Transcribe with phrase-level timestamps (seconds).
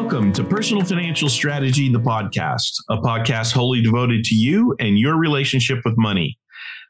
[0.00, 5.18] Welcome to Personal Financial Strategy, the podcast, a podcast wholly devoted to you and your
[5.18, 6.38] relationship with money,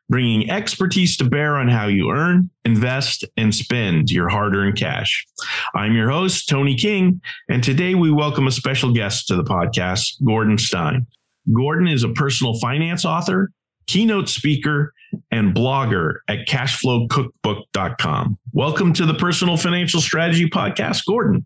[0.09, 5.27] bringing expertise to bear on how you earn, invest, and spend your hard earned cash.
[5.75, 10.25] I'm your host, Tony King, and today we welcome a special guest to the podcast,
[10.25, 11.09] Gordon Stein.
[11.53, 13.51] Gordon is a personal finance author,
[13.89, 14.95] keynote speaker,
[15.33, 18.39] and blogger at cashflowcookbook.com.
[18.53, 21.45] Welcome to the Personal Financial Strategy Podcast, Gordon.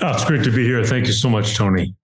[0.00, 0.84] Oh, it's great to be here.
[0.84, 1.94] Thank you so much, Tony.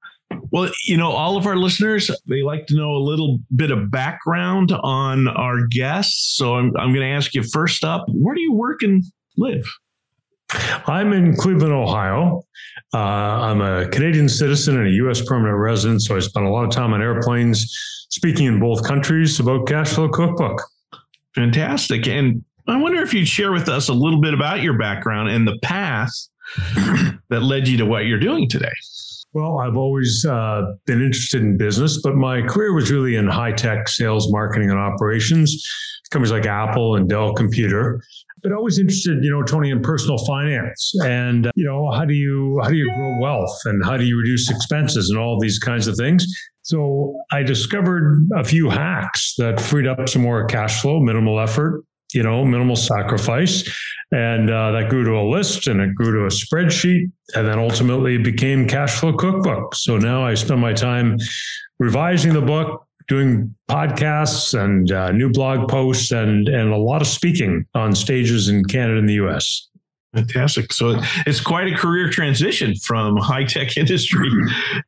[0.50, 3.90] Well, you know, all of our listeners, they like to know a little bit of
[3.90, 6.36] background on our guests.
[6.36, 9.02] So I'm, I'm going to ask you first up, where do you work and
[9.36, 9.64] live?
[10.86, 12.44] I'm in Cleveland, Ohio.
[12.92, 15.22] Uh, I'm a Canadian citizen and a U.S.
[15.22, 16.02] permanent resident.
[16.02, 17.66] So I spend a lot of time on airplanes
[18.10, 20.62] speaking in both countries about Cashflow Cookbook.
[21.34, 22.06] Fantastic.
[22.06, 25.46] And I wonder if you'd share with us a little bit about your background and
[25.46, 26.12] the path
[27.30, 28.72] that led you to what you're doing today?
[29.34, 33.50] Well, I've always uh, been interested in business, but my career was really in high
[33.50, 35.60] tech sales, marketing, and operations.
[36.10, 38.00] Companies like Apple and Dell Computer.
[38.42, 42.14] But always interested, you know, Tony, in personal finance and uh, you know how do
[42.14, 45.58] you how do you grow wealth and how do you reduce expenses and all these
[45.58, 46.26] kinds of things.
[46.62, 51.82] So I discovered a few hacks that freed up some more cash flow, minimal effort,
[52.14, 53.68] you know, minimal sacrifice.
[54.12, 57.10] And uh, that grew to a list and it grew to a spreadsheet.
[57.34, 59.74] And then ultimately it became Cash Flow Cookbook.
[59.74, 61.18] So now I spend my time
[61.78, 67.08] revising the book, doing podcasts and uh, new blog posts and, and a lot of
[67.08, 69.68] speaking on stages in Canada and the US.
[70.14, 70.72] Fantastic.
[70.72, 74.30] So it's quite a career transition from high tech industry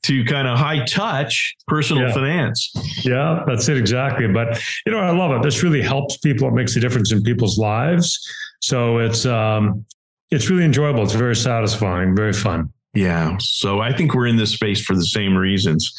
[0.03, 2.15] to kind of high touch personal yeah.
[2.15, 2.73] finance.
[3.05, 4.29] Yeah, that's it exactly.
[4.29, 5.43] But you know, I love it.
[5.43, 6.49] This really helps people.
[6.49, 8.19] It makes a difference in people's lives.
[8.61, 9.85] So it's um,
[10.31, 11.03] it's really enjoyable.
[11.03, 12.73] It's very satisfying, very fun.
[12.95, 13.37] Yeah.
[13.41, 15.95] So I think we're in this space for the same reasons.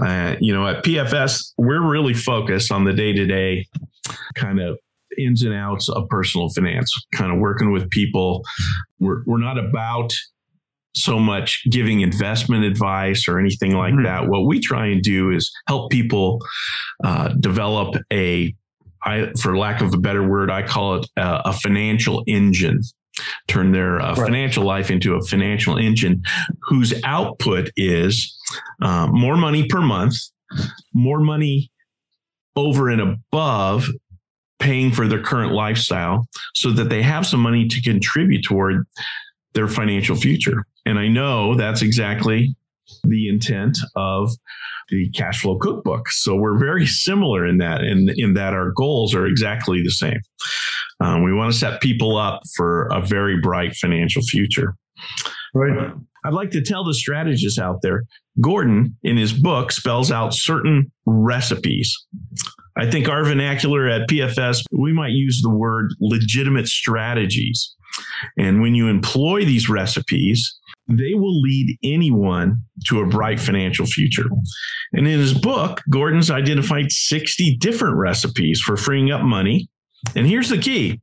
[0.00, 3.66] Uh, you know, at PFS, we're really focused on the day to day
[4.36, 4.78] kind of
[5.18, 8.44] ins and outs of personal finance, kind of working with people.
[8.98, 10.12] We're, we're not about
[10.94, 14.04] so much giving investment advice or anything like mm-hmm.
[14.04, 14.28] that.
[14.28, 16.40] What we try and do is help people
[17.04, 18.54] uh, develop a,
[19.04, 22.82] I, for lack of a better word, I call it a, a financial engine.
[23.48, 24.26] Turn their uh, right.
[24.26, 26.22] financial life into a financial engine
[26.62, 28.36] whose output is
[28.80, 30.16] uh, more money per month,
[30.94, 31.70] more money
[32.54, 33.88] over and above
[34.58, 38.86] paying for their current lifestyle so that they have some money to contribute toward
[39.54, 40.64] their financial future.
[40.84, 42.54] And I know that's exactly
[43.04, 44.30] the intent of
[44.88, 46.08] the cash flow cookbook.
[46.08, 50.20] So we're very similar in that, in, in that our goals are exactly the same.
[51.00, 54.74] Um, we want to set people up for a very bright financial future.
[55.54, 55.92] Right.
[56.24, 58.02] I'd like to tell the strategists out there
[58.40, 61.96] Gordon, in his book, spells out certain recipes
[62.78, 67.74] I think our vernacular at PFS, we might use the word legitimate strategies.
[68.38, 70.56] And when you employ these recipes,
[70.88, 74.26] they will lead anyone to a bright financial future.
[74.92, 79.68] And in his book, Gordon's identified 60 different recipes for freeing up money.
[80.14, 81.00] And here's the key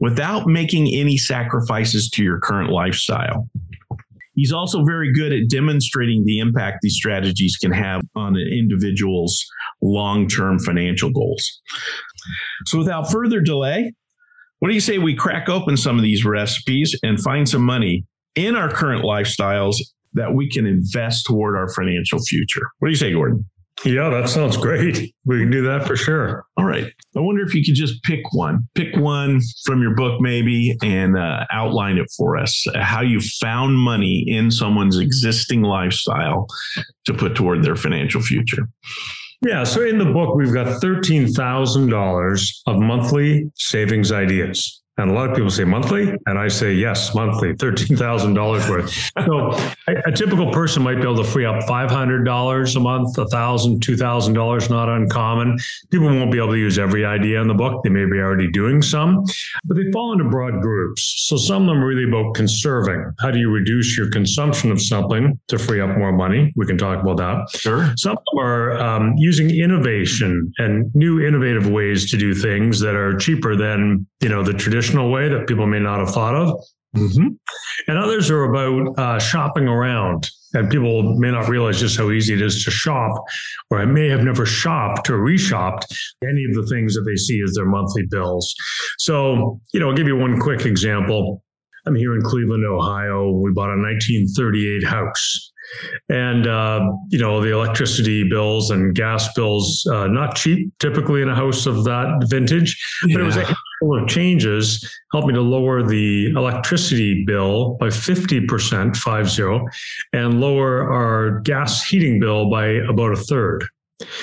[0.00, 3.48] without making any sacrifices to your current lifestyle.
[4.40, 9.44] He's also very good at demonstrating the impact these strategies can have on an individual's
[9.82, 11.60] long term financial goals.
[12.64, 13.92] So, without further delay,
[14.60, 18.06] what do you say we crack open some of these recipes and find some money
[18.34, 19.76] in our current lifestyles
[20.14, 22.66] that we can invest toward our financial future?
[22.78, 23.44] What do you say, Gordon?
[23.84, 25.14] Yeah, that sounds great.
[25.24, 26.44] We can do that for sure.
[26.56, 26.84] All right.
[27.16, 31.16] I wonder if you could just pick one, pick one from your book, maybe, and
[31.16, 36.46] uh, outline it for us how you found money in someone's existing lifestyle
[37.06, 38.68] to put toward their financial future.
[39.42, 39.64] Yeah.
[39.64, 44.82] So in the book, we've got $13,000 of monthly savings ideas.
[45.00, 48.68] And a lot of people say monthly, and I say yes, monthly, thirteen thousand dollars
[48.68, 48.90] worth.
[48.90, 49.50] So
[49.88, 53.16] a, a, typical person might be able to free up five hundred dollars a month,
[53.16, 55.58] a thousand, two thousand dollars, not uncommon.
[55.90, 58.50] People won't be able to use every idea in the book; they may be already
[58.50, 59.24] doing some,
[59.64, 61.24] but they fall into broad groups.
[61.28, 63.10] So some of them are really about conserving.
[63.20, 66.52] How do you reduce your consumption of something to free up more money?
[66.56, 67.58] We can talk about that.
[67.58, 67.90] Sure.
[67.96, 72.96] Some of them are um, using innovation and new innovative ways to do things that
[72.96, 76.34] are cheaper than you know the traditional traditional way that people may not have thought
[76.34, 76.60] of.
[76.96, 77.28] Mm-hmm.
[77.86, 80.28] And others are about uh, shopping around.
[80.52, 83.22] And people may not realize just how easy it is to shop,
[83.70, 85.84] or I may have never shopped or reshopped
[86.24, 88.52] any of the things that they see as their monthly bills.
[88.98, 91.44] So, you know, I'll give you one quick example.
[91.86, 93.30] I'm here in Cleveland, Ohio.
[93.30, 95.52] We bought a 1938 house.
[96.08, 101.28] And, uh, you know, the electricity bills and gas bills, uh, not cheap typically in
[101.28, 103.20] a house of that vintage, but yeah.
[103.20, 103.36] it was
[103.80, 109.66] handful of changes helped me to lower the electricity bill by 50%, five zero,
[110.12, 113.64] and lower our gas heating bill by about a third.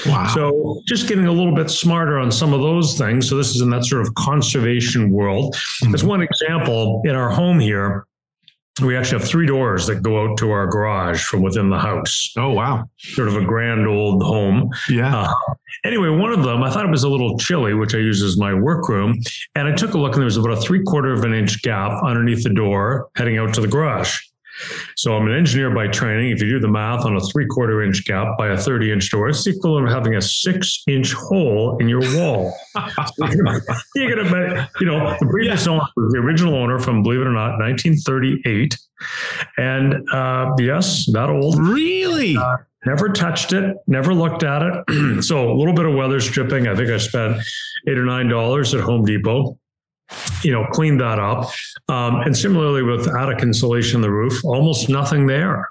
[0.07, 0.27] Wow.
[0.33, 3.29] So just getting a little bit smarter on some of those things.
[3.29, 5.55] So this is in that sort of conservation world.
[5.83, 5.93] Mm-hmm.
[5.93, 8.07] As one example, in our home here,
[8.81, 12.31] we actually have three doors that go out to our garage from within the house.
[12.37, 12.89] Oh, wow.
[12.97, 14.69] Sort of a grand old home.
[14.89, 15.23] Yeah.
[15.23, 15.33] Uh,
[15.83, 18.37] anyway, one of them, I thought it was a little chilly, which I use as
[18.37, 19.19] my workroom.
[19.55, 21.61] And I took a look and there was about a three quarter of an inch
[21.61, 24.19] gap underneath the door heading out to the garage.
[24.95, 26.31] So I'm an engineer by training.
[26.31, 29.11] If you do the math on a three quarter inch gap by a 30 inch
[29.11, 32.53] door, it's equivalent of having a six inch hole in your wall.
[33.95, 35.73] you're gonna, you know, the previous yeah.
[35.73, 38.77] owner was the original owner from, believe it or not, 1938.
[39.57, 41.59] And uh, yes, that old.
[41.59, 42.35] Really?
[42.37, 45.23] Uh, never touched it, never looked at it.
[45.23, 46.67] so a little bit of weather stripping.
[46.67, 47.37] I think I spent
[47.87, 49.59] eight or nine dollars at Home Depot
[50.43, 51.49] you know, cleaned that up.
[51.89, 55.69] Um, and similarly with attic insulation on the roof, almost nothing there.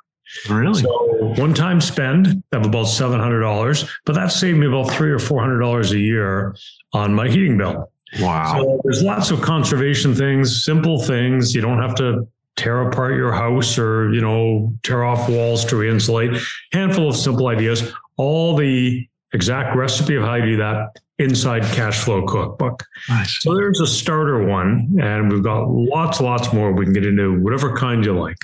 [0.51, 0.83] Really?
[0.83, 5.11] So one time spend of about seven hundred dollars, but that saved me about three
[5.11, 6.57] or four hundred dollars a year
[6.93, 7.91] on my heating bill.
[8.21, 8.55] Wow.
[8.59, 11.55] So there's lots of conservation things, simple things.
[11.55, 15.77] You don't have to tear apart your house or you know tear off walls to
[15.77, 16.43] re-insulate.
[16.73, 17.93] Handful of simple ideas.
[18.17, 20.89] All the exact recipe of how you do that
[21.19, 22.85] inside cash flow cookbook.
[23.09, 23.43] Nice.
[23.43, 26.73] So there's a starter one, and we've got lots, lots more.
[26.73, 28.37] We can get into whatever kind you like.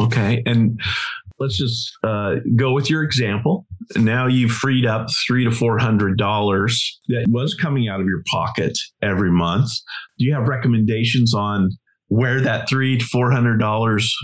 [0.00, 0.42] Okay.
[0.46, 0.80] And
[1.38, 3.66] let's just uh, go with your example.
[3.96, 8.22] Now you've freed up three to four hundred dollars that was coming out of your
[8.26, 9.70] pocket every month.
[10.18, 11.70] Do you have recommendations on
[12.08, 14.14] where that three to four hundred dollars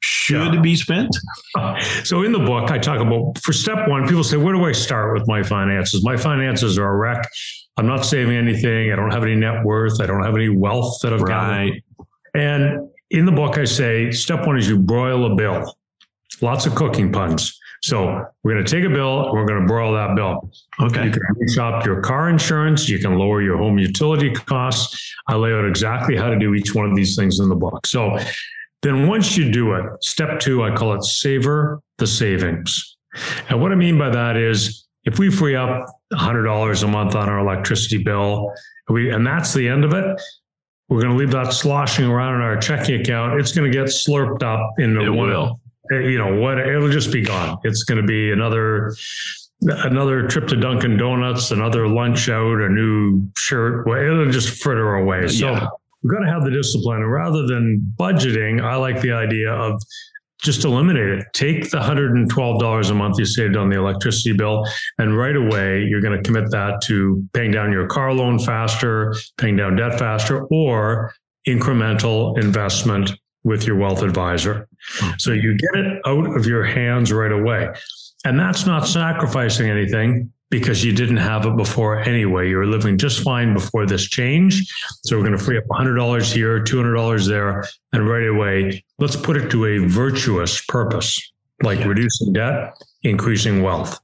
[0.00, 0.60] should yeah.
[0.60, 1.16] be spent?
[2.04, 4.72] So in the book, I talk about for step one, people say, where do I
[4.72, 6.02] start with my finances?
[6.04, 7.28] My finances are a wreck.
[7.76, 8.92] I'm not saving anything.
[8.92, 10.00] I don't have any net worth.
[10.00, 11.70] I don't have any wealth that I've got.
[12.34, 15.76] And in the book, I say, step one is you broil a bill.
[16.40, 17.58] Lots of cooking puns.
[17.82, 20.50] So we're going to take a bill and we're going to broil that bill.
[20.80, 21.06] Okay.
[21.06, 22.88] You can shop your car insurance.
[22.88, 25.14] You can lower your home utility costs.
[25.28, 27.86] I lay out exactly how to do each one of these things in the book.
[27.86, 28.18] So
[28.82, 32.96] then once you do it, step two, I call it savor the savings.
[33.48, 37.28] And what I mean by that is if we free up $100 a month on
[37.28, 38.52] our electricity bill,
[38.88, 40.20] we, and that's the end of it,
[40.88, 43.38] we're going to leave that sloshing around in our checking account.
[43.38, 45.60] It's going to get slurped up into it will.
[45.92, 46.58] Eh, you know what?
[46.58, 47.58] It'll just be gone.
[47.64, 48.94] It's going to be another
[49.62, 53.86] another trip to Dunkin' Donuts, another lunch out, a new shirt.
[53.86, 55.28] It'll just fritter away.
[55.28, 55.68] So yeah
[56.02, 57.02] we've got to have the discipline.
[57.02, 59.80] And rather than budgeting, I like the idea of
[60.42, 61.26] just eliminate it.
[61.34, 64.64] Take the $112 a month you saved on the electricity bill,
[64.98, 69.14] and right away, you're going to commit that to paying down your car loan faster,
[69.36, 71.12] paying down debt faster, or
[71.46, 73.12] incremental investment
[73.44, 74.68] with your wealth advisor.
[74.98, 75.10] Hmm.
[75.18, 77.68] So you get it out of your hands right away.
[78.24, 82.48] And that's not sacrificing anything because you didn't have it before anyway.
[82.48, 84.66] You were living just fine before this change.
[85.04, 89.36] So we're going to free up $100 here, $200 there, and right away, let's put
[89.36, 91.18] it to a virtuous purpose,
[91.62, 91.86] like yeah.
[91.86, 93.98] reducing debt, increasing wealth.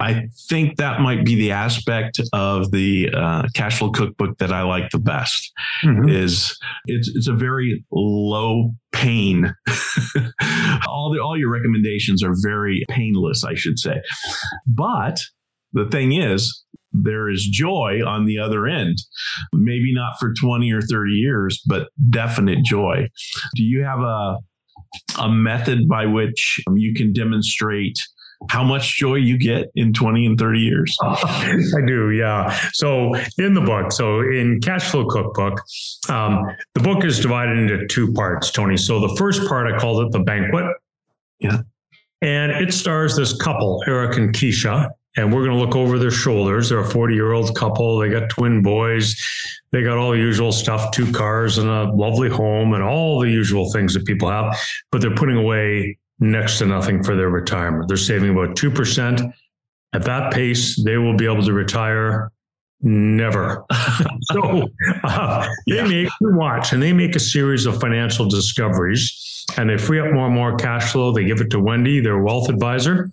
[0.00, 4.62] I think that might be the aspect of the uh, cash flow cookbook that I
[4.62, 5.52] like the best.
[5.84, 6.08] Mm-hmm.
[6.08, 9.54] Is it's it's a very low pain.
[10.88, 14.00] all the all your recommendations are very painless, I should say,
[14.66, 15.20] but
[15.72, 18.98] the thing is, there is joy on the other end.
[19.52, 23.08] Maybe not for 20 or 30 years, but definite joy.
[23.54, 24.38] Do you have a,
[25.18, 28.00] a method by which you can demonstrate
[28.48, 30.96] how much joy you get in 20 and 30 years?
[31.02, 32.58] I do, yeah.
[32.72, 35.60] So in the book, so in Cash Flow Cookbook,
[36.08, 38.76] um, the book is divided into two parts, Tony.
[38.76, 40.64] So the first part, I called it the banquet.
[41.38, 41.62] Yeah.
[42.22, 46.10] And it stars this couple, Eric and Keisha and we're going to look over their
[46.10, 46.68] shoulders.
[46.68, 47.98] They're a 40 year old couple.
[47.98, 49.16] They got twin boys.
[49.72, 53.30] They got all the usual stuff, two cars and a lovely home and all the
[53.30, 54.56] usual things that people have,
[54.90, 57.88] but they're putting away next to nothing for their retirement.
[57.88, 59.32] They're saving about 2%.
[59.92, 62.30] At that pace, they will be able to retire
[62.82, 63.64] never.
[64.32, 64.68] so
[65.04, 65.84] uh, they yeah.
[65.84, 70.26] make watch and they make a series of financial discoveries and they free up more
[70.26, 71.12] and more cash flow.
[71.12, 73.10] They give it to Wendy, their wealth advisor.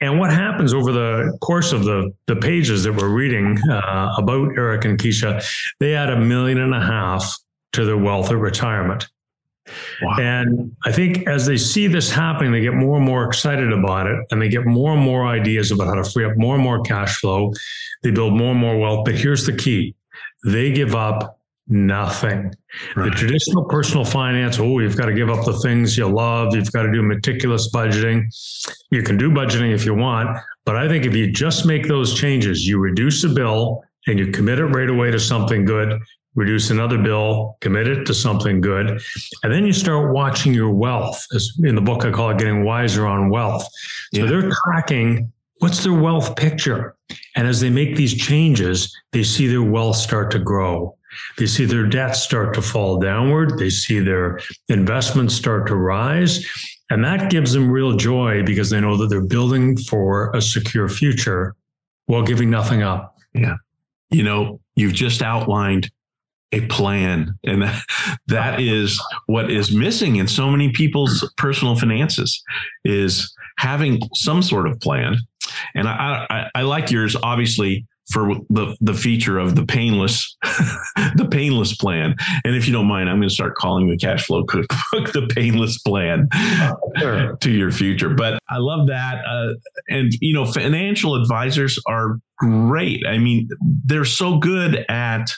[0.00, 4.56] And what happens over the course of the, the pages that we're reading uh, about
[4.56, 5.44] Eric and Keisha,
[5.80, 7.36] they add a million and a half
[7.72, 9.08] to their wealth at retirement.
[10.00, 10.16] Wow.
[10.18, 14.06] And I think as they see this happening, they get more and more excited about
[14.06, 16.64] it and they get more and more ideas about how to free up more and
[16.64, 17.52] more cash flow.
[18.02, 19.04] They build more and more wealth.
[19.04, 19.94] But here's the key
[20.44, 21.37] they give up
[21.68, 22.54] nothing.
[22.96, 23.10] Right.
[23.10, 26.54] The traditional personal finance, oh, you've got to give up the things you love.
[26.54, 28.26] You've got to do meticulous budgeting.
[28.90, 30.38] You can do budgeting if you want.
[30.64, 34.30] But I think if you just make those changes, you reduce the bill and you
[34.30, 36.00] commit it right away to something good,
[36.34, 39.00] reduce another bill, commit it to something good.
[39.42, 41.24] And then you start watching your wealth.
[41.34, 43.68] As in the book, I call it getting wiser on wealth.
[44.14, 44.26] So yeah.
[44.26, 46.96] they're tracking what's their wealth picture.
[47.36, 50.97] And as they make these changes, they see their wealth start to grow.
[51.36, 53.58] They see their debts start to fall downward.
[53.58, 56.44] They see their investments start to rise.
[56.90, 60.88] And that gives them real joy because they know that they're building for a secure
[60.88, 61.54] future
[62.06, 63.16] while giving nothing up.
[63.34, 63.56] Yeah.
[64.10, 65.90] You know, you've just outlined
[66.52, 67.38] a plan.
[67.44, 67.82] And that,
[68.28, 72.42] that is what is missing in so many people's personal finances
[72.84, 75.16] is having some sort of plan.
[75.74, 80.36] And I, I, I like yours, obviously, for the the feature of the painless
[81.16, 82.14] the painless plan.
[82.44, 84.78] And if you don't mind i'm going to start calling the cash flow cookbook
[85.12, 86.28] the painless plan
[86.98, 87.36] sure.
[87.40, 88.10] to your future.
[88.10, 89.54] But i love that uh,
[89.88, 93.06] and you know financial advisors are great.
[93.06, 93.48] I mean
[93.84, 95.30] they're so good at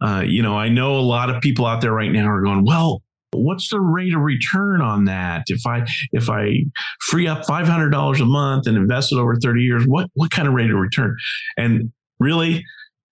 [0.00, 2.64] uh, you know, I know a lot of people out there right now are going,
[2.64, 3.02] well,
[3.32, 5.44] what's the rate of return on that?
[5.48, 6.64] If I if I
[7.08, 10.30] free up five hundred dollars a month and invest it over thirty years, what what
[10.30, 11.16] kind of rate of return?
[11.56, 12.64] And really,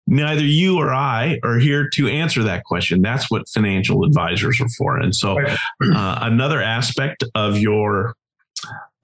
[0.07, 3.03] neither you or I are here to answer that question.
[3.03, 4.99] That's what financial advisors are for.
[4.99, 8.15] And so, uh, another aspect of your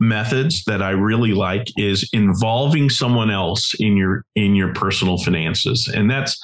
[0.00, 5.90] methods that I really like is involving someone else in your in your personal finances,
[5.94, 6.42] and that's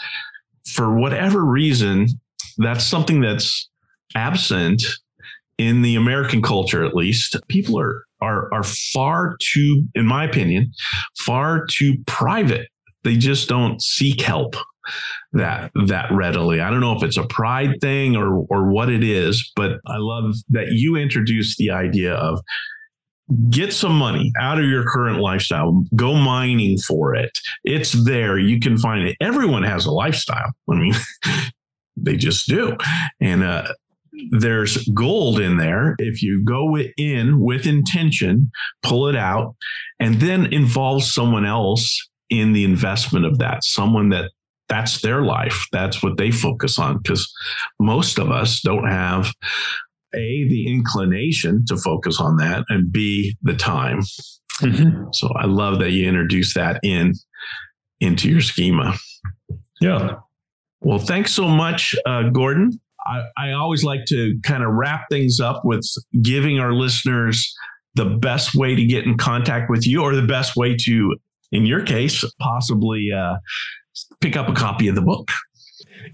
[0.66, 2.06] for whatever reason,
[2.58, 3.68] that's something that's
[4.14, 4.82] absent
[5.58, 7.36] in the American culture, at least.
[7.48, 10.72] People are are are far too, in my opinion,
[11.18, 12.68] far too private.
[13.04, 14.56] They just don't seek help
[15.32, 16.60] that that readily.
[16.60, 19.98] I don't know if it's a pride thing or or what it is, but I
[19.98, 22.40] love that you introduced the idea of
[23.50, 28.58] get some money out of your current lifestyle go mining for it it's there you
[28.58, 30.94] can find it everyone has a lifestyle i mean
[31.96, 32.74] they just do
[33.20, 33.70] and uh,
[34.30, 38.50] there's gold in there if you go in with intention
[38.82, 39.54] pull it out
[39.98, 44.30] and then involve someone else in the investment of that someone that
[44.68, 47.32] that's their life that's what they focus on because
[47.80, 49.32] most of us don't have
[50.14, 54.00] a, the inclination to focus on that, and B, the time.
[54.60, 55.08] Mm-hmm.
[55.12, 57.14] So I love that you introduced that in
[58.00, 58.94] into your schema.
[59.80, 60.16] Yeah.
[60.80, 62.80] Well, thanks so much, uh, Gordon.
[63.08, 65.84] I, I always like to kind of wrap things up with
[66.22, 67.54] giving our listeners
[67.94, 71.16] the best way to get in contact with you, or the best way to,
[71.52, 73.36] in your case, possibly uh,
[74.20, 75.30] pick up a copy of the book.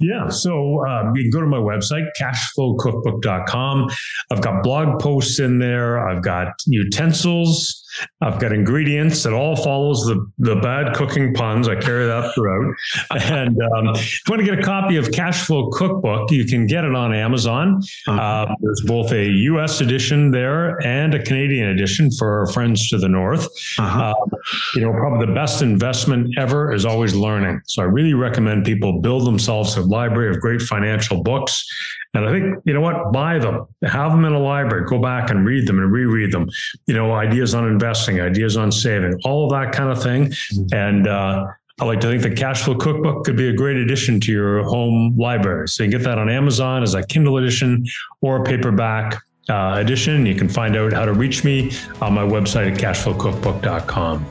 [0.00, 0.28] Yeah.
[0.28, 3.88] So um, you can go to my website, cashflowcookbook.com.
[4.30, 6.08] I've got blog posts in there.
[6.08, 7.83] I've got utensils.
[8.20, 11.68] I've got ingredients that all follows the, the bad cooking puns.
[11.68, 12.74] I carry that throughout.
[13.10, 16.84] and um, if you want to get a copy of Cashflow Cookbook, you can get
[16.84, 17.82] it on Amazon.
[18.06, 19.80] Uh, there's both a U.S.
[19.80, 23.46] edition there and a Canadian edition for our friends to the north.
[23.78, 24.14] Uh-huh.
[24.14, 24.36] Uh,
[24.74, 27.60] you know, probably the best investment ever is always learning.
[27.66, 31.66] So I really recommend people build themselves a library of great financial books
[32.14, 35.30] and I think, you know what, buy them, have them in a library, go back
[35.30, 36.48] and read them and reread them.
[36.86, 40.26] You know, ideas on investing, ideas on saving, all of that kind of thing.
[40.26, 40.74] Mm-hmm.
[40.74, 41.46] And uh,
[41.80, 45.16] I like to think the Cashflow Cookbook could be a great addition to your home
[45.18, 45.66] library.
[45.66, 47.84] So you can get that on Amazon as a Kindle edition
[48.20, 50.24] or a paperback uh, edition.
[50.24, 54.24] You can find out how to reach me on my website at cashflowcookbook.com.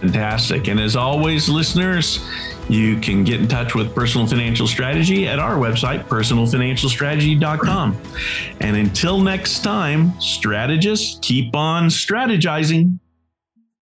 [0.00, 0.68] Fantastic.
[0.68, 2.20] And as always, listeners,
[2.68, 8.00] you can get in touch with Personal Financial Strategy at our website, personalfinancialstrategy.com.
[8.60, 12.98] And until next time, strategists, keep on strategizing.